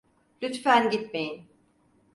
[0.41, 1.45] Lütfen gitmeyin!